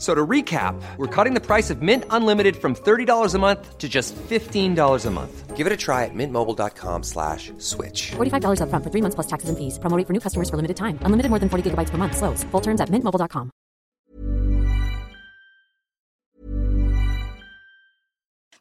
So 0.00 0.14
to 0.14 0.26
recap, 0.26 0.80
we're 0.96 1.14
cutting 1.14 1.34
the 1.34 1.44
price 1.44 1.68
of 1.68 1.82
Mint 1.82 2.04
Unlimited 2.08 2.56
from 2.56 2.74
$30 2.74 3.34
a 3.34 3.38
month 3.38 3.76
to 3.76 3.86
just 3.86 4.16
$15 4.16 5.06
a 5.06 5.10
month. 5.10 5.56
Give 5.56 5.66
it 5.66 5.72
a 5.74 5.76
try 5.76 6.06
at 6.06 6.14
mintmobile.com 6.14 7.02
slash 7.02 7.52
switch. 7.58 8.12
$45 8.12 8.60
upfront 8.62 8.82
for 8.82 8.90
three 8.90 9.02
months 9.02 9.14
plus 9.14 9.26
taxes 9.26 9.50
and 9.50 9.58
fees. 9.58 9.78
Promoting 9.78 10.06
for 10.06 10.14
new 10.14 10.20
customers 10.20 10.48
for 10.48 10.56
limited 10.56 10.78
time. 10.78 10.98
Unlimited 11.02 11.28
more 11.28 11.38
than 11.38 11.50
40 11.50 11.70
gigabytes 11.70 11.90
per 11.90 11.98
month. 11.98 12.16
Slows. 12.16 12.44
Full 12.44 12.62
terms 12.62 12.80
at 12.80 12.88
mintmobile.com. 12.88 13.50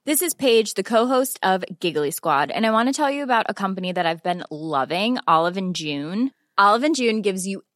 This 0.06 0.22
is 0.22 0.34
Paige, 0.34 0.74
the 0.74 0.84
co-host 0.84 1.40
of 1.44 1.64
Giggly 1.80 2.12
Squad, 2.12 2.52
and 2.52 2.66
I 2.66 2.72
want 2.72 2.90
to 2.90 2.94
tell 2.94 3.12
you 3.12 3.24
about 3.24 3.46
a 3.48 3.54
company 3.54 3.92
that 3.94 4.06
I've 4.06 4.24
been 4.24 4.44
loving, 4.50 5.20
Olive 5.28 5.56
and 5.56 5.76
June. 5.76 6.32
Olive 6.58 6.84
and 6.84 6.96
June 6.96 7.22
gives 7.22 7.46
you 7.48 7.62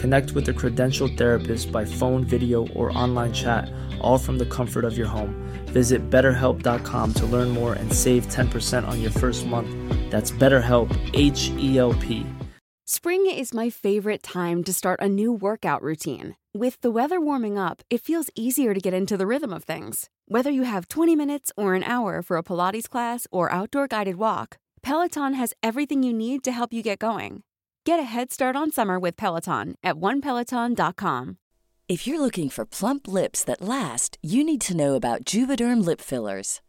Connect 0.00 0.32
with 0.32 0.48
a 0.48 0.54
credentialed 0.54 1.18
therapist 1.18 1.70
by 1.70 1.84
phone, 1.84 2.24
video, 2.24 2.66
or 2.68 2.90
online 2.96 3.34
chat, 3.34 3.70
all 4.00 4.16
from 4.16 4.38
the 4.38 4.46
comfort 4.46 4.86
of 4.86 4.96
your 4.96 5.06
home. 5.06 5.34
Visit 5.66 6.08
betterhelp.com 6.08 7.12
to 7.14 7.26
learn 7.26 7.50
more 7.50 7.74
and 7.74 7.92
save 7.92 8.26
10% 8.28 8.88
on 8.88 9.02
your 9.02 9.10
first 9.10 9.44
month. 9.44 9.68
That's 10.10 10.30
BetterHelp, 10.30 10.88
H 11.12 11.50
E 11.58 11.78
L 11.78 11.92
P. 11.92 12.24
Spring 12.86 13.26
is 13.26 13.52
my 13.52 13.68
favorite 13.68 14.22
time 14.22 14.64
to 14.64 14.72
start 14.72 15.00
a 15.02 15.08
new 15.08 15.32
workout 15.34 15.82
routine. 15.82 16.34
With 16.54 16.80
the 16.80 16.90
weather 16.90 17.20
warming 17.20 17.58
up, 17.58 17.82
it 17.90 18.00
feels 18.00 18.30
easier 18.34 18.72
to 18.72 18.80
get 18.80 18.94
into 18.94 19.18
the 19.18 19.26
rhythm 19.26 19.52
of 19.52 19.64
things. 19.64 20.08
Whether 20.26 20.50
you 20.50 20.62
have 20.62 20.88
20 20.88 21.14
minutes 21.14 21.52
or 21.58 21.74
an 21.74 21.84
hour 21.84 22.22
for 22.22 22.38
a 22.38 22.42
Pilates 22.42 22.88
class 22.88 23.26
or 23.30 23.52
outdoor 23.52 23.86
guided 23.86 24.16
walk, 24.16 24.56
Peloton 24.82 25.34
has 25.34 25.52
everything 25.62 26.02
you 26.02 26.14
need 26.14 26.42
to 26.44 26.52
help 26.52 26.72
you 26.72 26.82
get 26.82 26.98
going. 26.98 27.42
Get 27.90 27.98
a 27.98 28.14
head 28.16 28.30
start 28.30 28.54
on 28.54 28.70
summer 28.70 29.00
with 29.00 29.16
Peloton 29.16 29.74
at 29.82 29.96
onepeloton.com. 29.96 31.38
If 31.88 32.06
you're 32.06 32.20
looking 32.20 32.48
for 32.48 32.64
plump 32.64 33.08
lips 33.08 33.42
that 33.42 33.60
last, 33.60 34.16
you 34.22 34.44
need 34.44 34.60
to 34.60 34.76
know 34.76 34.94
about 34.94 35.24
Juvederm 35.24 35.84
lip 35.84 36.00
fillers. 36.00 36.60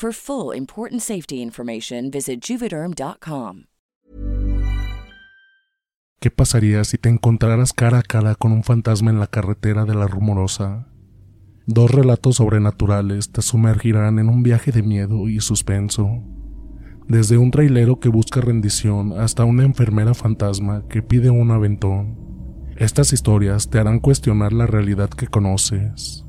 For 0.00 0.14
full 0.14 0.56
important 0.56 1.02
safety 1.02 1.42
information, 1.42 2.10
visit 2.10 2.40
juvederm.com. 2.40 3.64
¿Qué 6.18 6.30
pasaría 6.30 6.84
si 6.84 6.96
te 6.96 7.10
encontraras 7.10 7.74
cara 7.74 7.98
a 7.98 8.02
cara 8.02 8.34
con 8.34 8.52
un 8.52 8.64
fantasma 8.64 9.10
en 9.10 9.20
la 9.20 9.26
carretera 9.26 9.84
de 9.84 9.94
la 9.94 10.06
rumorosa? 10.06 10.88
Dos 11.66 11.90
relatos 11.90 12.36
sobrenaturales 12.36 13.30
te 13.30 13.42
sumergirán 13.42 14.18
en 14.18 14.30
un 14.30 14.42
viaje 14.42 14.72
de 14.72 14.82
miedo 14.82 15.28
y 15.28 15.38
suspenso. 15.40 16.08
Desde 17.06 17.36
un 17.36 17.50
trailero 17.50 18.00
que 18.00 18.08
busca 18.08 18.40
rendición 18.40 19.12
hasta 19.20 19.44
una 19.44 19.64
enfermera 19.64 20.14
fantasma 20.14 20.82
que 20.88 21.02
pide 21.02 21.28
un 21.28 21.50
aventón. 21.50 22.16
Estas 22.78 23.12
historias 23.12 23.68
te 23.68 23.78
harán 23.78 24.00
cuestionar 24.00 24.54
la 24.54 24.66
realidad 24.66 25.10
que 25.10 25.26
conoces. 25.26 26.24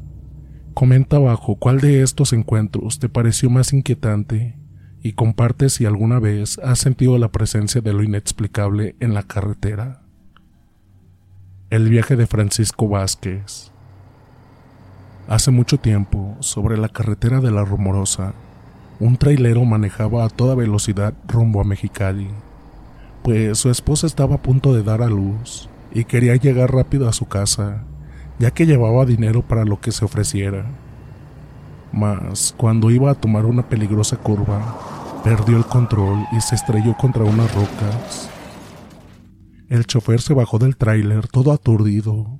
Comenta 0.73 1.17
abajo 1.17 1.55
cuál 1.55 1.81
de 1.81 2.01
estos 2.01 2.31
encuentros 2.31 2.99
te 2.99 3.09
pareció 3.09 3.49
más 3.49 3.73
inquietante 3.73 4.57
y 5.03 5.13
comparte 5.13 5.69
si 5.69 5.85
alguna 5.85 6.19
vez 6.19 6.59
has 6.59 6.79
sentido 6.79 7.17
la 7.17 7.31
presencia 7.31 7.81
de 7.81 7.91
lo 7.91 8.03
inexplicable 8.03 8.95
en 8.99 9.13
la 9.13 9.23
carretera. 9.23 10.01
El 11.69 11.89
viaje 11.89 12.15
de 12.15 12.25
Francisco 12.25 12.87
Vázquez. 12.87 13.71
Hace 15.27 15.51
mucho 15.51 15.77
tiempo, 15.77 16.37
sobre 16.39 16.77
la 16.77 16.89
carretera 16.89 17.41
de 17.41 17.51
la 17.51 17.63
Rumorosa, 17.63 18.33
un 18.99 19.17
trailero 19.17 19.65
manejaba 19.65 20.25
a 20.25 20.29
toda 20.29 20.55
velocidad 20.55 21.13
rumbo 21.27 21.59
a 21.59 21.63
Mexicali, 21.63 22.29
pues 23.23 23.57
su 23.57 23.69
esposa 23.69 24.07
estaba 24.07 24.35
a 24.35 24.41
punto 24.41 24.73
de 24.73 24.83
dar 24.83 25.01
a 25.01 25.07
luz 25.07 25.69
y 25.93 26.05
quería 26.05 26.35
llegar 26.35 26.73
rápido 26.73 27.09
a 27.09 27.13
su 27.13 27.25
casa, 27.25 27.83
ya 28.41 28.49
que 28.49 28.65
llevaba 28.65 29.05
dinero 29.05 29.43
para 29.43 29.65
lo 29.65 29.79
que 29.79 29.91
se 29.91 30.03
ofreciera. 30.03 30.65
Mas, 31.93 32.55
cuando 32.57 32.89
iba 32.89 33.11
a 33.11 33.15
tomar 33.15 33.45
una 33.45 33.69
peligrosa 33.69 34.17
curva, 34.17 35.21
perdió 35.23 35.57
el 35.57 35.65
control 35.65 36.25
y 36.35 36.41
se 36.41 36.55
estrelló 36.55 36.97
contra 36.97 37.23
unas 37.23 37.53
rocas. 37.53 38.31
El 39.69 39.85
chofer 39.85 40.21
se 40.21 40.33
bajó 40.33 40.57
del 40.57 40.75
tráiler 40.75 41.27
todo 41.27 41.51
aturdido. 41.51 42.39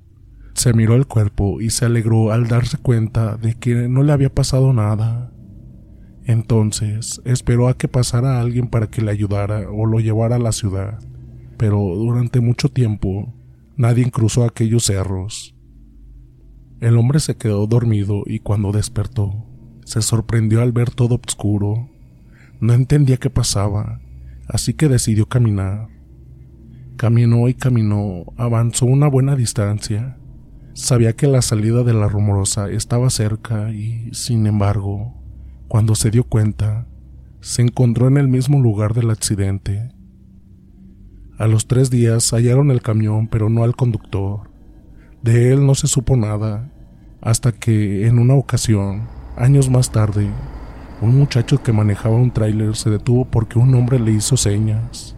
Se 0.54 0.72
miró 0.72 0.96
el 0.96 1.06
cuerpo 1.06 1.60
y 1.60 1.70
se 1.70 1.84
alegró 1.84 2.32
al 2.32 2.48
darse 2.48 2.78
cuenta 2.78 3.36
de 3.36 3.54
que 3.54 3.88
no 3.88 4.02
le 4.02 4.12
había 4.12 4.34
pasado 4.34 4.72
nada. 4.72 5.32
Entonces 6.24 7.20
esperó 7.24 7.68
a 7.68 7.76
que 7.76 7.86
pasara 7.86 8.40
alguien 8.40 8.66
para 8.66 8.88
que 8.88 9.02
le 9.02 9.12
ayudara 9.12 9.70
o 9.70 9.86
lo 9.86 10.00
llevara 10.00 10.36
a 10.36 10.40
la 10.40 10.52
ciudad, 10.52 10.98
pero 11.58 11.78
durante 11.78 12.40
mucho 12.40 12.68
tiempo 12.68 13.32
nadie 13.76 14.10
cruzó 14.10 14.44
aquellos 14.44 14.84
cerros. 14.86 15.54
El 16.82 16.98
hombre 16.98 17.20
se 17.20 17.36
quedó 17.36 17.64
dormido 17.68 18.24
y 18.26 18.40
cuando 18.40 18.72
despertó, 18.72 19.46
se 19.84 20.02
sorprendió 20.02 20.62
al 20.62 20.72
ver 20.72 20.90
todo 20.90 21.20
oscuro. 21.24 21.88
No 22.58 22.72
entendía 22.72 23.18
qué 23.18 23.30
pasaba, 23.30 24.00
así 24.48 24.74
que 24.74 24.88
decidió 24.88 25.28
caminar. 25.28 25.86
Caminó 26.96 27.48
y 27.48 27.54
caminó, 27.54 28.24
avanzó 28.36 28.86
una 28.86 29.06
buena 29.06 29.36
distancia. 29.36 30.18
Sabía 30.74 31.12
que 31.12 31.28
la 31.28 31.40
salida 31.40 31.84
de 31.84 31.94
la 31.94 32.08
rumorosa 32.08 32.68
estaba 32.68 33.10
cerca 33.10 33.70
y, 33.70 34.12
sin 34.12 34.48
embargo, 34.48 35.14
cuando 35.68 35.94
se 35.94 36.10
dio 36.10 36.24
cuenta, 36.24 36.88
se 37.40 37.62
encontró 37.62 38.08
en 38.08 38.16
el 38.16 38.26
mismo 38.26 38.60
lugar 38.60 38.92
del 38.92 39.10
accidente. 39.10 39.92
A 41.38 41.46
los 41.46 41.68
tres 41.68 41.90
días 41.90 42.32
hallaron 42.32 42.72
el 42.72 42.82
camión, 42.82 43.28
pero 43.28 43.48
no 43.48 43.62
al 43.62 43.76
conductor. 43.76 44.50
De 45.22 45.52
él 45.52 45.64
no 45.64 45.76
se 45.76 45.86
supo 45.86 46.16
nada, 46.16 46.71
hasta 47.22 47.52
que, 47.52 48.06
en 48.06 48.18
una 48.18 48.34
ocasión, 48.34 49.02
años 49.36 49.70
más 49.70 49.92
tarde, 49.92 50.28
un 51.00 51.16
muchacho 51.16 51.62
que 51.62 51.72
manejaba 51.72 52.16
un 52.16 52.32
tráiler 52.32 52.74
se 52.76 52.90
detuvo 52.90 53.24
porque 53.24 53.58
un 53.58 53.74
hombre 53.74 53.98
le 54.00 54.10
hizo 54.10 54.36
señas. 54.36 55.16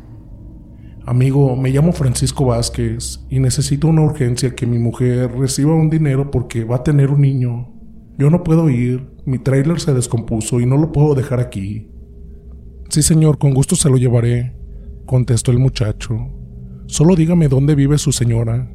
Amigo, 1.07 1.57
me 1.57 1.71
llamo 1.71 1.93
Francisco 1.93 2.47
Vázquez 2.47 3.27
y 3.31 3.41
necesito 3.41 3.89
una 3.89 4.03
urgencia 4.03 4.55
que 4.55 4.67
mi 4.67 4.79
mujer 4.79 5.33
reciba 5.33 5.75
un 5.75 5.91
dinero 5.91 6.31
porque 6.31 6.65
va 6.65 6.77
a 6.77 6.83
tener 6.83 7.11
un 7.11 7.23
niño. 7.23 7.73
Yo 8.19 8.31
no 8.31 8.45
puedo 8.45 8.69
ir, 8.69 9.11
mi 9.25 9.39
tráiler 9.39 9.81
se 9.81 9.93
descompuso 9.93 10.61
y 10.61 10.67
no 10.67 10.77
lo 10.77 10.93
puedo 10.93 11.15
dejar 11.15 11.41
aquí. 11.41 11.91
Sí, 12.91 13.03
señor, 13.03 13.39
con 13.39 13.55
gusto 13.55 13.77
se 13.77 13.89
lo 13.89 13.97
llevaré, 13.97 14.55
contestó 15.07 15.51
el 15.51 15.59
muchacho. 15.59 16.17
Solo 16.87 17.17
dígame 17.17 17.49
dónde 17.49 17.75
vive 17.75 17.97
su 17.99 18.13
señora. 18.13 18.71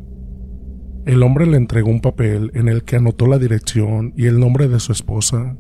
El 1.06 1.24
hombre 1.24 1.46
le 1.46 1.58
entregó 1.58 1.90
un 1.90 2.02
papel 2.02 2.52
en 2.54 2.68
el 2.68 2.84
que 2.84 2.98
anotó 2.98 3.28
la 3.28 3.40
dirección 3.40 4.14
y 4.18 4.26
el 4.26 4.40
nombre 4.40 4.68
de 4.68 4.80
su 4.80 4.92
esposa. 4.92 5.58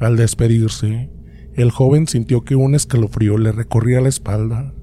Al 0.00 0.16
despedirse, 0.16 1.10
el 1.54 1.70
joven 1.70 2.06
sintió 2.06 2.42
que 2.42 2.56
un 2.56 2.74
escalofrío 2.74 3.38
le 3.38 3.52
recorría 3.52 4.00
la 4.00 4.08
espalda, 4.08 4.74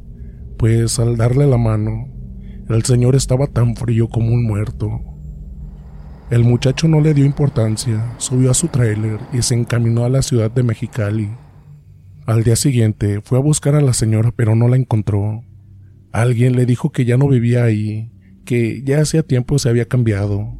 pues 0.57 0.99
al 0.99 1.17
darle 1.17 1.47
la 1.47 1.57
mano, 1.57 2.07
el 2.69 2.83
señor 2.83 3.15
estaba 3.15 3.47
tan 3.47 3.75
frío 3.75 4.07
como 4.07 4.33
un 4.33 4.45
muerto. 4.45 5.01
El 6.29 6.43
muchacho 6.43 6.87
no 6.87 7.01
le 7.01 7.13
dio 7.13 7.25
importancia, 7.25 8.13
subió 8.17 8.51
a 8.51 8.53
su 8.53 8.69
tráiler 8.69 9.19
y 9.33 9.41
se 9.41 9.55
encaminó 9.55 10.05
a 10.05 10.09
la 10.09 10.21
ciudad 10.21 10.51
de 10.51 10.63
Mexicali. 10.63 11.29
Al 12.25 12.43
día 12.43 12.55
siguiente 12.55 13.19
fue 13.21 13.37
a 13.37 13.41
buscar 13.41 13.75
a 13.75 13.81
la 13.81 13.93
señora 13.93 14.31
pero 14.33 14.55
no 14.55 14.67
la 14.69 14.77
encontró. 14.77 15.43
Alguien 16.13 16.55
le 16.55 16.65
dijo 16.65 16.91
que 16.91 17.03
ya 17.03 17.17
no 17.17 17.27
vivía 17.27 17.63
ahí, 17.63 18.10
que 18.45 18.83
ya 18.83 19.01
hacía 19.01 19.23
tiempo 19.23 19.59
se 19.59 19.69
había 19.69 19.85
cambiado. 19.85 20.57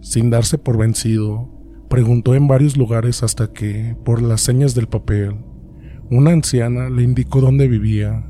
Sin 0.00 0.30
darse 0.30 0.58
por 0.58 0.78
vencido, 0.78 1.50
preguntó 1.88 2.34
en 2.34 2.46
varios 2.46 2.76
lugares 2.76 3.22
hasta 3.22 3.52
que, 3.52 3.96
por 4.04 4.22
las 4.22 4.40
señas 4.40 4.74
del 4.74 4.86
papel, 4.86 5.36
una 6.10 6.30
anciana 6.30 6.88
le 6.88 7.02
indicó 7.02 7.40
dónde 7.40 7.68
vivía. 7.68 8.24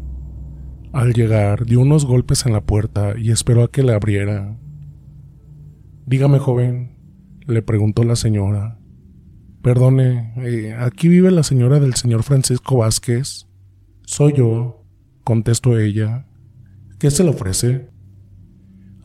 Al 0.93 1.13
llegar, 1.13 1.67
dio 1.67 1.81
unos 1.81 2.07
golpes 2.07 2.47
en 2.47 2.53
la 2.53 2.63
puerta 2.63 3.15
y 3.19 3.31
esperó 3.31 3.63
a 3.63 3.71
que 3.71 3.83
le 3.83 3.93
abriera. 3.93 4.59
Dígame, 6.07 6.39
joven, 6.39 6.97
le 7.47 7.63
preguntó 7.63 8.05
la 8.05 8.17
señora. 8.17 8.79
Perdone, 9.63 10.33
eh, 10.39 10.75
¿aquí 10.79 11.09
vive 11.09 11.31
la 11.31 11.43
señora 11.43 11.79
del 11.81 11.95
señor 11.95 12.23
Francisco 12.23 12.79
Vázquez? 12.79 13.47
Soy 14.03 14.33
yo, 14.33 14.87
contestó 15.25 15.79
ella. 15.79 16.27
¿Qué 16.99 17.11
se 17.11 17.25
le 17.25 17.31
ofrece? 17.31 17.91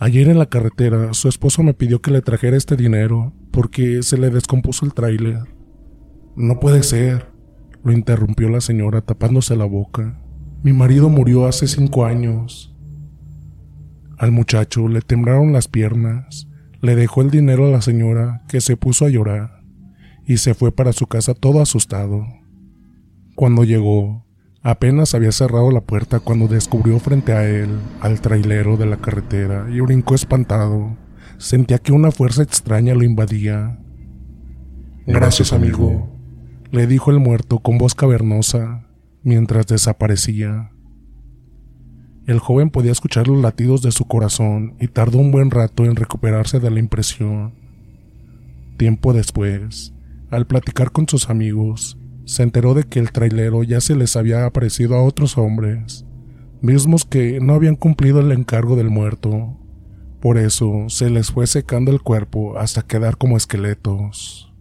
Ayer 0.03 0.27
en 0.27 0.38
la 0.38 0.47
carretera 0.47 1.13
su 1.13 1.29
esposo 1.29 1.63
me 1.63 1.73
pidió 1.73 2.01
que 2.01 2.11
le 2.11 2.21
trajera 2.21 2.57
este 2.57 2.75
dinero 2.75 3.31
porque 3.51 4.03
se 4.03 4.17
le 4.17 4.31
descompuso 4.31 4.85
el 4.85 4.94
tráiler. 4.94 5.44
No 6.35 6.59
puede 6.59 6.83
ser, 6.83 7.27
lo 7.85 7.94
interrumpió 7.94 8.50
la 8.50 8.59
señora 8.59 9.00
tapándose 9.00 9.55
la 9.55 9.63
boca. 9.63 10.19
Mi 10.61 10.73
marido 10.73 11.07
murió 11.07 11.47
hace 11.47 11.67
cinco 11.67 12.03
años. 12.03 12.75
Al 14.17 14.33
muchacho 14.33 14.89
le 14.89 15.00
temblaron 15.00 15.53
las 15.53 15.69
piernas 15.69 16.50
le 16.81 16.97
dejó 16.97 17.21
el 17.21 17.31
dinero 17.31 17.65
a 17.65 17.71
la 17.71 17.81
señora, 17.81 18.44
que 18.50 18.59
se 18.59 18.75
puso 18.75 19.05
a 19.05 19.09
llorar, 19.09 19.63
y 20.27 20.35
se 20.35 20.53
fue 20.53 20.73
para 20.73 20.91
su 20.91 21.07
casa 21.07 21.33
todo 21.33 21.61
asustado. 21.61 22.27
Cuando 23.35 23.63
llegó, 23.63 24.23
apenas 24.63 25.13
había 25.13 25.31
cerrado 25.31 25.69
la 25.71 25.81
puerta 25.81 26.21
cuando 26.21 26.48
descubrió 26.48 26.98
frente 27.00 27.33
a 27.33 27.48
él 27.48 27.69
al 28.00 28.21
trailero 28.21 28.77
de 28.77 28.86
la 28.86 28.98
carretera 28.98 29.68
y 29.69 29.81
brincó 29.81 30.15
espantado. 30.15 30.98
Sentía 31.38 31.77
que 31.77 31.92
una 31.92 32.12
fuerza 32.12 32.42
extraña 32.42 32.95
lo 32.95 33.04
invadía. 33.04 33.77
Gracias, 35.06 35.51
amigo, 35.51 36.10
le 36.71 36.88
dijo 36.88 37.12
el 37.12 37.19
muerto 37.19 37.60
con 37.60 37.77
voz 37.77 37.94
cavernosa 37.94 38.88
mientras 39.21 39.68
desaparecía. 39.68 40.71
El 42.25 42.39
joven 42.39 42.69
podía 42.69 42.94
escuchar 42.94 43.27
los 43.27 43.42
latidos 43.42 43.81
de 43.81 43.92
su 43.92 44.06
corazón 44.06 44.75
y 44.80 44.88
tardó 44.88 45.18
un 45.18 45.31
buen 45.31 45.51
rato 45.51 45.83
en 45.83 45.98
recuperarse 45.98 46.62
de 46.62 46.71
la 46.71 46.80
impresión. 46.80 47.54
Tiempo 48.77 49.12
después, 49.12 49.94
al 50.31 50.48
platicar 50.48 50.92
con 50.92 51.07
sus 51.10 51.30
amigos, 51.30 51.98
se 52.25 52.44
enteró 52.44 52.74
de 52.74 52.84
que 52.84 53.00
el 53.00 53.12
trailero 53.12 53.64
ya 53.64 53.81
se 53.81 53.96
les 53.96 54.16
había 54.16 54.46
aparecido 54.46 54.96
a 54.96 55.04
otros 55.04 55.38
hombres, 55.38 56.06
mismos 56.62 57.06
que 57.06 57.40
no 57.40 57.54
habían 57.54 57.75
cumplido 57.75 58.20
el 58.20 58.31
encargo 58.31 58.75
del 58.75 58.90
muerto. 58.90 59.58
Por 60.22 60.38
eso 60.38 60.86
se 60.88 61.10
les 61.10 61.31
fue 61.31 61.48
secando 61.48 61.92
el 61.92 62.02
cuerpo 62.02 62.58
hasta 62.58 62.81
quedar 62.81 63.18
como 63.18 63.36
esqueletos. 63.36 64.54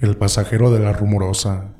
El 0.00 0.16
pasajero 0.16 0.70
de 0.72 0.80
la 0.80 0.92
rumorosa 0.92 1.74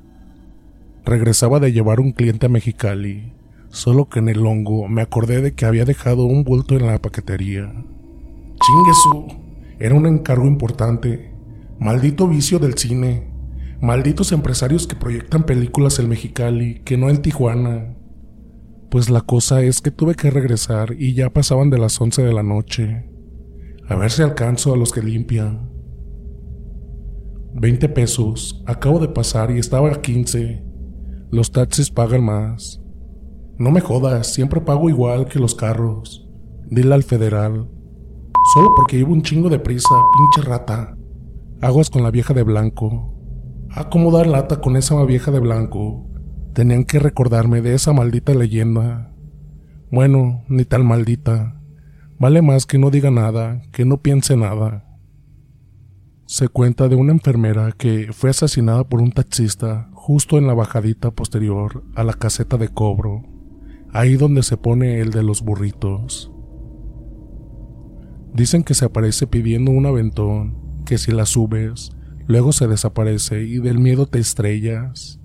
Regresaba 1.05 1.61
de 1.61 1.71
llevar 1.71 2.01
un 2.01 2.13
cliente 2.13 2.47
a 2.47 2.49
Mexicali, 2.49 3.35
solo 3.69 4.09
que 4.09 4.21
en 4.21 4.31
el 4.31 4.47
hongo 4.47 4.89
me 4.89 5.03
acordé 5.03 5.43
de 5.43 5.53
que 5.53 5.67
había 5.67 5.85
dejado 5.85 6.25
un 6.25 6.45
bulto 6.45 6.77
en 6.77 6.87
la 6.87 6.99
paquetería. 6.99 7.71
¡Chinguesu! 8.65 9.27
Era 9.79 9.95
un 9.95 10.07
encargo 10.07 10.47
importante. 10.47 11.34
Maldito 11.79 12.29
vicio 12.29 12.59
del 12.59 12.79
cine. 12.79 13.31
Malditos 13.81 14.33
empresarios 14.33 14.87
que 14.87 14.97
proyectan 14.97 15.45
películas 15.45 15.99
en 15.99 16.09
Mexicali, 16.09 16.81
que 16.85 16.97
no 16.97 17.11
en 17.11 17.21
Tijuana. 17.21 17.97
Pues 18.91 19.11
la 19.11 19.21
cosa 19.21 19.61
es 19.63 19.81
que 19.81 19.91
tuve 19.91 20.15
que 20.15 20.31
regresar 20.31 20.95
y 20.97 21.15
ya 21.15 21.31
pasaban 21.31 21.71
de 21.71 21.79
las 21.79 22.01
11 22.01 22.23
de 22.23 22.33
la 22.33 22.43
noche. 22.43 23.11
A 23.89 23.97
ver 23.97 24.11
si 24.11 24.23
alcanzo 24.23 24.73
a 24.73 24.77
los 24.77 24.93
que 24.93 25.03
limpian. 25.03 25.71
20 27.55 27.89
pesos. 27.91 28.63
Acabo 28.67 28.99
de 28.99 29.09
pasar 29.09 29.51
y 29.51 29.59
estaba 29.59 29.91
a 29.91 30.01
15. 30.01 30.65
Los 31.31 31.53
taxis 31.53 31.91
pagan 31.91 32.25
más. 32.25 32.81
No 33.59 33.71
me 33.71 33.81
jodas, 33.81 34.33
siempre 34.33 34.61
pago 34.61 34.89
igual 34.89 35.27
que 35.27 35.39
los 35.39 35.55
carros. 35.55 36.29
Dile 36.71 36.95
al 36.95 37.03
federal. 37.03 37.69
Solo 38.55 38.73
porque 38.77 38.97
llevo 38.97 39.13
un 39.13 39.23
chingo 39.23 39.49
de 39.49 39.59
prisa, 39.59 39.95
pinche 40.17 40.49
rata. 40.49 40.97
Aguas 41.65 41.89
con 41.89 42.03
la 42.03 42.11
vieja 42.11 42.35
de 42.35 42.43
blanco. 42.43 43.15
A 43.71 43.89
cómo 43.89 44.11
dar 44.11 44.27
lata 44.27 44.61
con 44.61 44.77
esa 44.77 45.03
vieja 45.07 45.31
de 45.31 45.41
blanco. 45.41 46.07
Tenían 46.53 46.85
que 46.85 46.99
recordarme 46.99 47.63
de 47.63 47.73
esa 47.73 47.95
maldita 47.95 48.35
leyenda. 48.35 49.15
Bueno, 49.91 50.45
ni 50.51 50.67
tal 50.67 50.85
maldita. 50.85 51.59
Vale 52.19 52.43
más 52.43 52.67
que 52.67 52.77
no 52.79 52.91
diga 52.91 53.11
nada, 53.11 53.63
que 53.73 53.87
no 53.87 54.03
piense 54.03 54.37
nada. 54.37 54.85
Se 56.27 56.49
cuenta 56.49 56.89
de 56.89 56.97
una 56.97 57.15
enfermera 57.15 57.73
que 57.73 58.13
fue 58.13 58.29
asesinada 58.29 58.87
por 58.87 59.01
un 59.01 59.13
taxista 59.13 59.89
justo 59.95 60.37
en 60.37 60.47
la 60.47 60.53
bajadita 60.53 61.13
posterior 61.13 61.83
a 61.95 62.05
la 62.05 62.13
caseta 62.13 62.59
de 62.59 62.69
cobro, 62.69 63.23
ahí 63.91 64.17
donde 64.17 64.43
se 64.43 64.59
pone 64.59 65.01
el 65.01 65.13
de 65.13 65.23
los 65.23 65.41
burritos. 65.41 66.31
Dicen 68.35 68.65
que 68.65 68.75
se 68.75 68.85
aparece 68.85 69.27
pidiendo 69.27 69.71
un 69.71 69.87
aventón, 69.87 70.64
que 70.85 70.99
si 70.99 71.13
la 71.13 71.27
subes, 71.27 71.93
luego 72.27 72.53
se 72.53 72.69
desaparece 72.69 73.45
y 73.45 73.59
del 73.59 73.79
miedo 73.79 74.07
te 74.07 74.19
estrellas. 74.19 75.21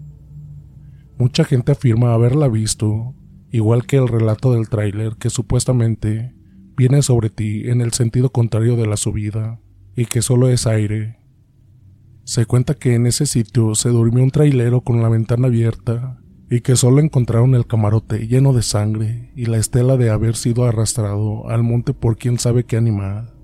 Mucha 1.17 1.43
gente 1.43 1.73
afirma 1.73 2.13
haberla 2.13 2.47
visto, 2.47 3.13
igual 3.51 3.85
que 3.85 3.97
el 3.97 4.07
relato 4.07 4.53
del 4.53 4.69
tráiler 4.69 5.15
que 5.17 5.29
supuestamente 5.29 6.33
viene 6.75 7.01
sobre 7.01 7.29
ti 7.29 7.69
en 7.69 7.81
el 7.81 7.91
sentido 7.93 8.31
contrario 8.31 8.75
de 8.75 8.87
la 8.87 8.95
subida, 8.95 9.59
y 9.95 10.05
que 10.05 10.21
solo 10.21 10.49
es 10.49 10.65
aire, 10.65 11.19
se 12.29 12.45
cuenta 12.45 12.75
que 12.75 12.93
en 12.93 13.07
ese 13.07 13.25
sitio 13.25 13.73
se 13.73 13.89
durmió 13.89 14.23
un 14.23 14.29
trailero 14.29 14.81
con 14.81 15.01
la 15.01 15.09
ventana 15.09 15.47
abierta 15.47 16.21
y 16.47 16.61
que 16.61 16.75
solo 16.75 16.99
encontraron 16.99 17.55
el 17.55 17.65
camarote 17.65 18.27
lleno 18.27 18.53
de 18.53 18.61
sangre 18.61 19.31
y 19.35 19.47
la 19.47 19.57
estela 19.57 19.97
de 19.97 20.11
haber 20.11 20.35
sido 20.35 20.65
arrastrado 20.65 21.49
al 21.49 21.63
monte 21.63 21.95
por 21.95 22.17
quién 22.17 22.37
sabe 22.37 22.65
qué 22.65 22.77
animal. 22.77 23.38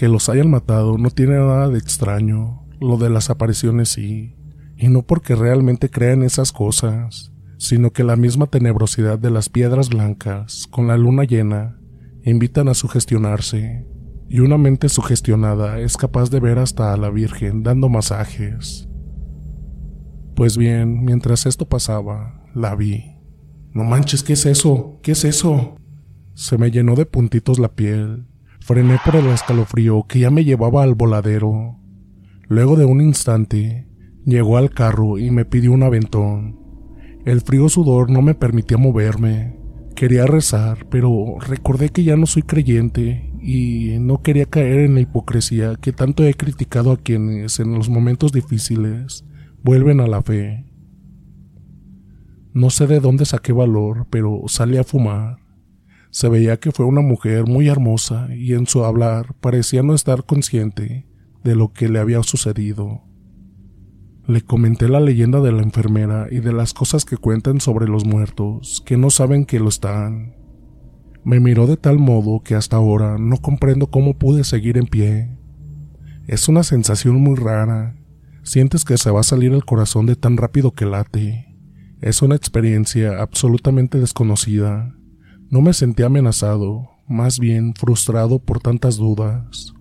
Que 0.00 0.08
los 0.08 0.30
hayan 0.30 0.48
matado 0.48 0.96
no 0.96 1.10
tiene 1.10 1.34
nada 1.34 1.68
de 1.68 1.76
extraño, 1.76 2.66
lo 2.80 2.96
de 2.96 3.10
las 3.10 3.28
apariciones 3.28 3.90
sí, 3.90 4.34
y 4.78 4.88
no 4.88 5.02
porque 5.02 5.34
realmente 5.34 5.90
crean 5.90 6.22
esas 6.22 6.52
cosas, 6.52 7.34
sino 7.58 7.90
que 7.90 8.02
la 8.02 8.16
misma 8.16 8.46
tenebrosidad 8.46 9.18
de 9.18 9.30
las 9.30 9.50
piedras 9.50 9.90
blancas, 9.90 10.66
con 10.70 10.86
la 10.86 10.96
luna 10.96 11.24
llena, 11.24 11.78
invitan 12.24 12.68
a 12.68 12.72
sugestionarse, 12.72 13.86
y 14.26 14.40
una 14.40 14.56
mente 14.56 14.88
sugestionada 14.88 15.78
es 15.80 15.98
capaz 15.98 16.30
de 16.30 16.40
ver 16.40 16.58
hasta 16.60 16.94
a 16.94 16.96
la 16.96 17.10
Virgen 17.10 17.62
dando 17.62 17.90
masajes. 17.90 18.88
Pues 20.34 20.56
bien, 20.56 21.04
mientras 21.04 21.44
esto 21.44 21.68
pasaba, 21.68 22.42
la 22.54 22.74
vi. 22.74 23.18
No 23.74 23.84
manches, 23.84 24.22
¿qué 24.22 24.32
es 24.32 24.46
eso? 24.46 24.98
¿Qué 25.02 25.12
es 25.12 25.26
eso? 25.26 25.76
Se 26.32 26.56
me 26.56 26.70
llenó 26.70 26.94
de 26.94 27.04
puntitos 27.04 27.58
la 27.58 27.74
piel. 27.74 28.29
Frené 28.60 28.98
por 29.04 29.16
el 29.16 29.26
escalofrío 29.26 30.04
que 30.06 30.20
ya 30.20 30.30
me 30.30 30.44
llevaba 30.44 30.82
al 30.82 30.94
voladero. 30.94 31.78
Luego 32.48 32.76
de 32.76 32.84
un 32.84 33.00
instante, 33.00 33.88
llegó 34.24 34.56
al 34.56 34.70
carro 34.70 35.18
y 35.18 35.30
me 35.30 35.44
pidió 35.44 35.72
un 35.72 35.82
aventón. 35.82 36.58
El 37.24 37.40
frío 37.40 37.68
sudor 37.68 38.10
no 38.10 38.22
me 38.22 38.34
permitía 38.34 38.78
moverme. 38.78 39.58
Quería 39.94 40.26
rezar, 40.26 40.86
pero 40.90 41.36
recordé 41.40 41.90
que 41.90 42.04
ya 42.04 42.16
no 42.16 42.26
soy 42.26 42.42
creyente 42.42 43.32
y 43.42 43.98
no 44.00 44.22
quería 44.22 44.46
caer 44.46 44.80
en 44.80 44.94
la 44.94 45.00
hipocresía 45.00 45.76
que 45.80 45.92
tanto 45.92 46.24
he 46.24 46.34
criticado 46.34 46.92
a 46.92 46.96
quienes 46.96 47.60
en 47.60 47.74
los 47.74 47.88
momentos 47.88 48.32
difíciles 48.32 49.24
vuelven 49.62 50.00
a 50.00 50.06
la 50.06 50.22
fe. 50.22 50.66
No 52.52 52.70
sé 52.70 52.86
de 52.86 53.00
dónde 53.00 53.24
saqué 53.24 53.52
valor, 53.52 54.06
pero 54.10 54.42
salí 54.46 54.76
a 54.76 54.84
fumar. 54.84 55.38
Se 56.10 56.28
veía 56.28 56.58
que 56.58 56.72
fue 56.72 56.86
una 56.86 57.02
mujer 57.02 57.46
muy 57.46 57.68
hermosa 57.68 58.28
y 58.34 58.54
en 58.54 58.66
su 58.66 58.84
hablar 58.84 59.34
parecía 59.40 59.82
no 59.82 59.94
estar 59.94 60.24
consciente 60.24 61.06
de 61.44 61.54
lo 61.54 61.72
que 61.72 61.88
le 61.88 62.00
había 62.00 62.22
sucedido. 62.22 63.02
Le 64.26 64.42
comenté 64.42 64.88
la 64.88 65.00
leyenda 65.00 65.40
de 65.40 65.52
la 65.52 65.62
enfermera 65.62 66.26
y 66.30 66.40
de 66.40 66.52
las 66.52 66.74
cosas 66.74 67.04
que 67.04 67.16
cuentan 67.16 67.60
sobre 67.60 67.86
los 67.86 68.04
muertos, 68.04 68.82
que 68.84 68.96
no 68.96 69.10
saben 69.10 69.44
que 69.44 69.60
lo 69.60 69.68
están. 69.68 70.36
Me 71.24 71.38
miró 71.38 71.66
de 71.66 71.76
tal 71.76 71.98
modo 71.98 72.42
que 72.42 72.54
hasta 72.54 72.76
ahora 72.76 73.16
no 73.18 73.36
comprendo 73.36 73.88
cómo 73.88 74.18
pude 74.18 74.44
seguir 74.44 74.78
en 74.78 74.86
pie. 74.86 75.36
Es 76.26 76.48
una 76.48 76.62
sensación 76.62 77.20
muy 77.20 77.36
rara. 77.36 77.96
Sientes 78.42 78.84
que 78.84 78.98
se 78.98 79.10
va 79.10 79.20
a 79.20 79.24
salir 79.24 79.52
el 79.52 79.64
corazón 79.64 80.06
de 80.06 80.16
tan 80.16 80.36
rápido 80.36 80.72
que 80.72 80.86
late. 80.86 81.56
Es 82.00 82.22
una 82.22 82.36
experiencia 82.36 83.20
absolutamente 83.20 83.98
desconocida. 83.98 84.94
No 85.50 85.60
me 85.62 85.72
sentí 85.72 86.04
amenazado, 86.04 86.90
más 87.08 87.40
bien 87.40 87.74
frustrado 87.74 88.38
por 88.38 88.60
tantas 88.60 88.98
dudas. 88.98 89.74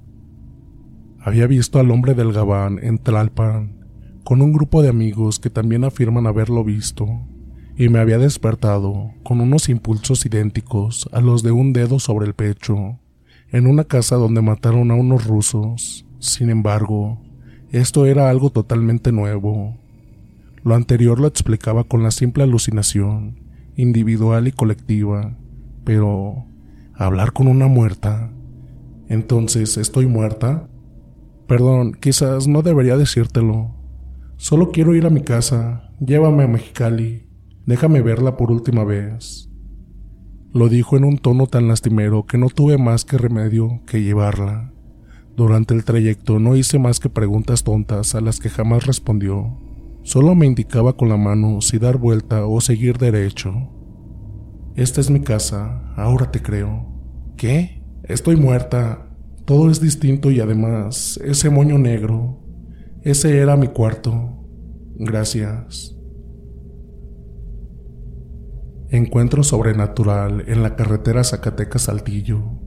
Había 1.20 1.46
visto 1.46 1.80
al 1.80 1.92
hombre 1.92 2.16
del 2.16 2.34
Gabán 2.34 2.80
en 2.82 2.98
Tlalpan, 2.98 3.86
con 4.24 4.42
un 4.42 4.52
grupo 4.52 4.82
de 4.82 4.90
amigos 4.90 5.38
que 5.38 5.52
también 5.52 5.84
afirman 5.84 6.26
haberlo 6.26 6.64
visto, 6.64 7.08
y 7.78 7.88
me 7.90 8.00
había 8.00 8.18
despertado 8.18 9.12
con 9.22 9.42
unos 9.42 9.70
impulsos 9.70 10.26
idénticos 10.26 11.08
a 11.14 11.22
los 11.22 11.44
de 11.44 11.52
un 11.52 11.72
dedo 11.72 12.00
sobre 12.00 12.26
el 12.26 12.34
pecho, 12.34 12.98
en 13.52 13.68
una 13.68 13.84
casa 13.84 14.16
donde 14.16 14.42
mataron 14.42 14.90
a 14.90 14.96
unos 14.96 15.28
rusos. 15.28 16.04
Sin 16.18 16.50
embargo, 16.50 17.22
esto 17.72 18.08
era 18.08 18.32
algo 18.32 18.50
totalmente 18.50 19.12
nuevo, 19.12 19.78
lo 20.64 20.74
anterior 20.74 21.20
lo 21.20 21.28
explicaba 21.28 21.84
con 21.84 22.02
la 22.02 22.10
simple 22.10 22.42
alucinación, 22.42 23.40
individual 23.76 24.48
y 24.48 24.52
colectiva, 24.52 25.38
pero 25.84 26.46
hablar 26.94 27.34
con 27.34 27.48
una 27.48 27.68
muerta. 27.68 28.32
Entonces, 29.08 29.78
¿estoy 29.78 30.06
muerta? 30.06 30.70
Perdón, 31.48 31.94
quizás 32.00 32.48
no 32.48 32.62
debería 32.62 32.96
decírtelo. 32.98 33.76
Solo 34.38 34.72
quiero 34.72 34.96
ir 34.96 35.06
a 35.06 35.10
mi 35.10 35.22
casa. 35.22 35.92
Llévame 36.00 36.44
a 36.44 36.48
Mexicali. 36.48 37.28
Déjame 37.66 38.02
verla 38.02 38.38
por 38.38 38.52
última 38.52 38.84
vez. 38.84 39.50
Lo 40.54 40.70
dijo 40.70 40.98
en 40.98 41.04
un 41.04 41.18
tono 41.18 41.48
tan 41.48 41.68
lastimero 41.68 42.26
que 42.26 42.38
no 42.38 42.50
tuve 42.50 42.78
más 42.78 43.06
que 43.06 43.18
remedio 43.18 43.82
que 43.86 44.02
llevarla. 44.02 44.74
Durante 45.36 45.74
el 45.74 45.86
trayecto 45.86 46.40
no 46.40 46.56
hice 46.56 46.80
más 46.80 47.00
que 47.00 47.10
preguntas 47.10 47.64
tontas 47.64 48.16
a 48.16 48.22
las 48.22 48.40
que 48.40 48.50
jamás 48.50 48.86
respondió. 48.86 49.58
Solo 50.04 50.36
me 50.36 50.48
indicaba 50.48 50.94
con 50.94 51.10
la 51.10 51.18
mano 51.18 51.62
si 51.62 51.78
dar 51.78 51.98
vuelta 51.98 52.46
o 52.46 52.62
seguir 52.62 52.98
derecho. 52.98 53.70
Esta 54.76 55.02
es 55.02 55.10
mi 55.10 55.22
casa, 55.22 55.94
ahora 55.96 56.32
te 56.32 56.42
creo. 56.42 56.88
¿Qué? 57.38 57.84
Estoy 58.04 58.36
muerta. 58.36 59.10
Todo 59.46 59.70
es 59.70 59.82
distinto 59.82 60.32
y 60.32 60.40
además, 60.40 61.20
ese 61.24 61.50
moño 61.50 61.78
negro. 61.78 62.40
Ese 63.04 63.40
era 63.40 63.56
mi 63.56 63.68
cuarto. 63.68 64.46
Gracias. 64.96 65.96
Encuentro 68.90 69.44
sobrenatural 69.44 70.46
en 70.48 70.64
la 70.64 70.76
carretera 70.76 71.24
Zacatecas-Saltillo. 71.24 72.60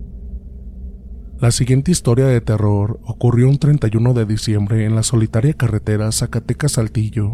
La 1.41 1.51
siguiente 1.51 1.91
historia 1.91 2.27
de 2.27 2.41
terror 2.41 3.01
ocurrió 3.05 3.49
un 3.49 3.59
31 3.59 4.15
de 4.15 4.25
diciembre 4.25 4.85
en 4.85 4.95
la 4.95 5.03
solitaria 5.03 5.55
carretera 5.55 6.13
Zacatecas-Saltillo. 6.13 7.29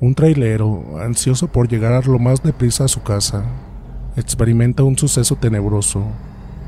Un 0.00 0.14
trailero, 0.16 0.98
ansioso 0.98 1.52
por 1.52 1.68
llegar 1.68 2.08
lo 2.08 2.18
más 2.18 2.42
deprisa 2.42 2.86
a 2.86 2.88
su 2.88 3.04
casa, 3.04 3.71
experimenta 4.16 4.82
un 4.82 4.98
suceso 4.98 5.36
tenebroso 5.36 6.04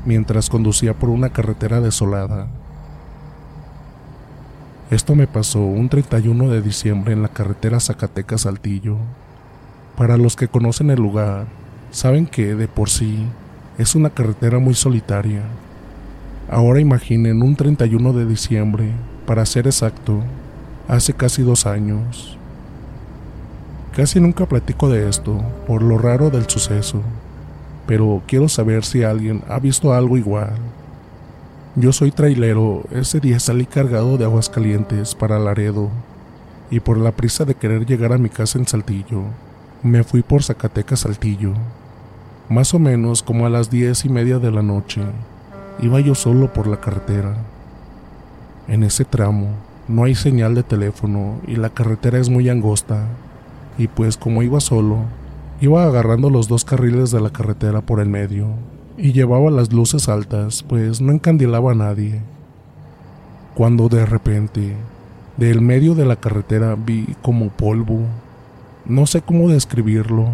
mientras 0.05 0.49
conducía 0.49 0.93
por 0.93 1.09
una 1.09 1.29
carretera 1.29 1.81
desolada. 1.81 2.47
Esto 4.91 5.15
me 5.15 5.27
pasó 5.27 5.59
un 5.59 5.89
31 5.89 6.49
de 6.49 6.61
diciembre 6.61 7.13
en 7.13 7.21
la 7.21 7.29
carretera 7.29 7.79
Zacatecas-Saltillo. 7.79 8.97
Para 9.97 10.17
los 10.17 10.35
que 10.35 10.47
conocen 10.47 10.91
el 10.91 10.99
lugar, 10.99 11.47
saben 11.91 12.27
que 12.27 12.55
de 12.55 12.67
por 12.67 12.89
sí 12.89 13.25
es 13.77 13.95
una 13.95 14.11
carretera 14.11 14.59
muy 14.59 14.75
solitaria 14.75 15.41
Ahora 16.47 16.79
imaginen 16.79 17.41
un 17.41 17.55
31 17.55 18.13
de 18.13 18.27
diciembre, 18.27 18.91
para 19.25 19.47
ser 19.47 19.65
exacto, 19.65 20.19
hace 20.87 21.13
casi 21.13 21.41
dos 21.41 21.65
años. 21.65 22.37
Casi 23.95 24.19
nunca 24.19 24.45
platico 24.45 24.87
de 24.87 25.09
esto, 25.09 25.41
por 25.65 25.81
lo 25.81 25.97
raro 25.97 26.29
del 26.29 26.47
suceso, 26.47 27.01
pero 27.87 28.21
quiero 28.27 28.49
saber 28.49 28.83
si 28.83 29.03
alguien 29.03 29.43
ha 29.47 29.59
visto 29.59 29.93
algo 29.93 30.17
igual. 30.17 30.53
Yo 31.75 31.91
soy 31.91 32.11
trailero, 32.11 32.83
ese 32.91 33.19
día 33.19 33.39
salí 33.39 33.65
cargado 33.65 34.17
de 34.17 34.25
aguas 34.25 34.49
calientes 34.49 35.13
para 35.13 35.39
Laredo, 35.39 35.89
y 36.71 36.79
por 36.79 36.97
la 36.97 37.11
prisa 37.11 37.45
de 37.45 37.55
querer 37.55 37.85
llegar 37.85 38.13
a 38.13 38.17
mi 38.17 38.29
casa 38.29 38.57
en 38.57 38.67
Saltillo, 38.67 39.23
me 39.83 40.03
fui 40.03 40.23
por 40.23 40.41
Zacatecas 40.41 41.01
Saltillo, 41.01 41.53
más 42.49 42.73
o 42.73 42.79
menos 42.79 43.23
como 43.23 43.45
a 43.45 43.49
las 43.49 43.69
diez 43.69 44.05
y 44.05 44.09
media 44.09 44.39
de 44.39 44.51
la 44.51 44.61
noche. 44.61 45.01
Iba 45.81 45.99
yo 45.99 46.15
solo 46.15 46.53
por 46.53 46.67
la 46.67 46.79
carretera. 46.79 47.35
En 48.67 48.83
ese 48.83 49.05
tramo 49.05 49.49
no 49.87 50.03
hay 50.03 50.15
señal 50.15 50.55
de 50.55 50.63
teléfono 50.63 51.39
y 51.47 51.55
la 51.55 51.69
carretera 51.69 52.17
es 52.17 52.29
muy 52.29 52.49
angosta. 52.49 53.05
Y 53.77 53.87
pues 53.87 54.17
como 54.17 54.41
iba 54.41 54.59
solo, 54.59 54.99
iba 55.61 55.85
agarrando 55.85 56.29
los 56.29 56.47
dos 56.47 56.65
carriles 56.65 57.11
de 57.11 57.21
la 57.21 57.29
carretera 57.29 57.81
por 57.81 57.99
el 57.99 58.09
medio 58.09 58.47
y 58.97 59.13
llevaba 59.13 59.51
las 59.51 59.73
luces 59.73 60.09
altas, 60.09 60.63
pues 60.63 61.01
no 61.01 61.11
encandilaba 61.11 61.71
a 61.71 61.75
nadie. 61.75 62.21
Cuando 63.55 63.89
de 63.89 64.05
repente, 64.05 64.75
del 65.37 65.61
medio 65.61 65.95
de 65.95 66.05
la 66.05 66.15
carretera 66.15 66.75
vi 66.75 67.15
como 67.21 67.49
polvo. 67.49 68.01
No 68.85 69.05
sé 69.05 69.21
cómo 69.21 69.49
describirlo. 69.49 70.29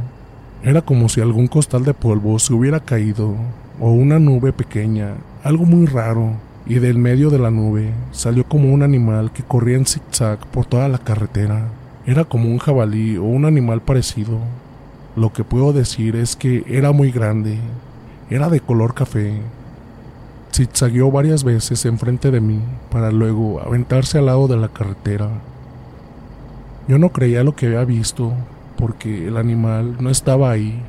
Era 0.64 0.82
como 0.82 1.10
si 1.10 1.22
algún 1.22 1.48
costal 1.48 1.84
de 1.86 1.94
polvo 1.94 2.38
se 2.40 2.54
hubiera 2.54 2.80
caído 2.80 3.36
o 3.80 3.92
una 3.92 4.20
nube 4.20 4.54
pequeña 4.54 5.16
algo 5.44 5.66
muy 5.66 5.88
raro, 5.88 6.34
y 6.68 6.76
del 6.76 7.00
medio 7.00 7.32
de 7.32 7.40
la 7.40 7.50
nube 7.50 7.92
salió 8.12 8.44
como 8.44 8.72
un 8.72 8.84
animal 8.84 9.32
que 9.32 9.42
corría 9.42 9.78
en 9.78 9.88
zigzag 9.88 10.38
por 10.52 10.68
toda 10.68 10.88
la 10.88 11.00
carretera. 11.00 11.70
Era 12.06 12.26
como 12.26 12.48
un 12.48 12.60
jabalí 12.60 13.18
o 13.18 13.24
un 13.24 13.46
animal 13.46 13.82
parecido. 13.82 14.38
Lo 15.16 15.34
que 15.34 15.44
puedo 15.44 15.74
decir 15.74 16.16
es 16.16 16.36
que 16.36 16.64
era 16.68 16.92
muy 16.92 17.12
grande, 17.12 17.58
era 18.30 18.50
de 18.50 18.60
color 18.60 18.94
café. 18.94 19.42
Zigzagueó 20.54 21.12
varias 21.12 21.44
veces 21.44 21.86
enfrente 21.86 22.32
de 22.32 22.42
mí 22.42 22.60
para 22.90 23.12
luego 23.12 23.62
aventarse 23.62 24.18
al 24.18 24.28
lado 24.28 24.48
de 24.48 24.58
la 24.58 24.70
carretera. 24.70 25.30
Yo 26.88 26.98
no 26.98 27.12
creía 27.12 27.44
lo 27.44 27.56
que 27.56 27.68
había 27.68 27.86
visto 27.86 28.34
porque 28.78 29.28
el 29.28 29.38
animal 29.38 29.98
no 30.00 30.10
estaba 30.10 30.52
ahí, 30.52 30.82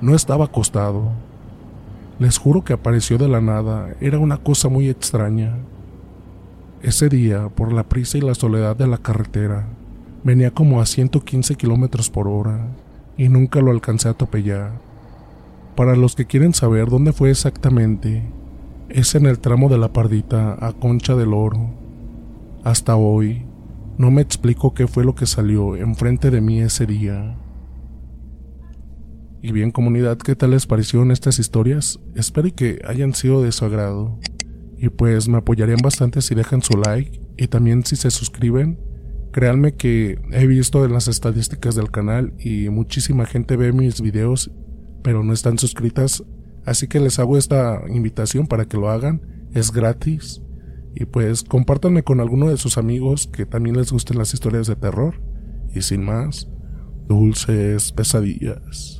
no 0.00 0.14
estaba 0.14 0.46
acostado 0.46 1.10
les 2.20 2.36
juro 2.36 2.62
que 2.62 2.74
apareció 2.74 3.16
de 3.16 3.28
la 3.28 3.40
nada, 3.40 3.96
era 3.98 4.18
una 4.18 4.36
cosa 4.36 4.68
muy 4.68 4.90
extraña. 4.90 5.56
Ese 6.82 7.08
día, 7.08 7.48
por 7.48 7.72
la 7.72 7.84
prisa 7.84 8.18
y 8.18 8.20
la 8.20 8.34
soledad 8.34 8.76
de 8.76 8.86
la 8.86 8.98
carretera, 8.98 9.68
venía 10.22 10.50
como 10.50 10.82
a 10.82 10.86
115 10.86 11.54
kilómetros 11.54 12.10
por 12.10 12.28
hora 12.28 12.66
y 13.20 13.28
nunca 13.28 13.60
lo 13.60 13.70
alcancé 13.70 14.08
a 14.08 14.12
atropellar. 14.12 14.80
Para 15.76 15.94
los 15.94 16.16
que 16.16 16.24
quieren 16.24 16.54
saber 16.54 16.88
dónde 16.88 17.12
fue 17.12 17.30
exactamente, 17.30 18.22
es 18.88 19.14
en 19.14 19.26
el 19.26 19.40
tramo 19.40 19.68
de 19.68 19.76
la 19.76 19.92
Pardita 19.92 20.56
a 20.58 20.72
Concha 20.72 21.14
del 21.14 21.34
Oro. 21.34 21.68
Hasta 22.64 22.96
hoy, 22.96 23.44
No 23.98 24.10
me 24.10 24.22
explico 24.22 24.72
qué 24.72 24.86
fue 24.86 25.04
lo 25.04 25.14
que 25.14 25.26
salió 25.26 25.76
enfrente 25.76 26.30
de 26.30 26.40
mí 26.40 26.62
ese 26.62 26.86
día. 26.86 27.36
Y 29.42 29.52
bien 29.52 29.70
comunidad, 29.70 30.16
¿qué 30.16 30.34
tal 30.34 30.52
les 30.52 30.66
parecieron 30.66 31.10
estas 31.10 31.38
historias? 31.38 32.00
Espero 32.14 32.48
que 32.56 32.80
hayan 32.86 33.12
sido 33.12 33.42
de 33.42 33.52
su 33.52 33.66
agrado. 33.66 34.18
Y 34.78 34.88
pues 34.88 35.28
me 35.28 35.36
apoyarían 35.36 35.80
bastante 35.82 36.22
si 36.22 36.34
dejan 36.34 36.62
su 36.62 36.78
like 36.78 37.20
y 37.36 37.48
también 37.48 37.84
si 37.84 37.96
se 37.96 38.10
suscriben. 38.10 38.78
Créanme 39.32 39.74
que 39.74 40.18
he 40.32 40.46
visto 40.46 40.84
en 40.84 40.92
las 40.92 41.08
estadísticas 41.08 41.74
del 41.74 41.90
canal 41.90 42.32
y 42.38 42.68
muchísima 42.68 43.26
gente 43.26 43.56
ve 43.56 43.72
mis 43.72 44.00
videos 44.00 44.50
pero 45.02 45.22
no 45.22 45.32
están 45.32 45.58
suscritas. 45.58 46.22
Así 46.64 46.88
que 46.88 47.00
les 47.00 47.18
hago 47.18 47.36
esta 47.36 47.82
invitación 47.88 48.46
para 48.46 48.66
que 48.66 48.76
lo 48.76 48.90
hagan. 48.90 49.22
Es 49.52 49.72
gratis. 49.72 50.42
Y 50.94 51.04
pues 51.04 51.44
compártanme 51.44 52.02
con 52.02 52.20
alguno 52.20 52.48
de 52.48 52.56
sus 52.56 52.78
amigos 52.78 53.28
que 53.28 53.46
también 53.46 53.76
les 53.76 53.92
gusten 53.92 54.18
las 54.18 54.34
historias 54.34 54.66
de 54.66 54.76
terror. 54.76 55.20
Y 55.74 55.82
sin 55.82 56.04
más, 56.04 56.48
dulces 57.06 57.92
pesadillas. 57.92 58.99